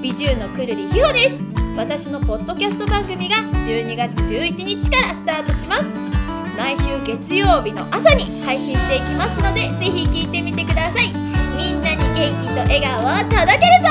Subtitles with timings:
[0.00, 1.44] 美獣のくるりひほです。
[1.76, 5.98] 私のポッドキャスト番組が12月11日からスタートします。
[6.56, 11.12] 毎週月曜日の朝に配信していきますのでぜひ聞いてみてください。
[11.54, 13.89] みんなに元気と笑顔を届けるぞ。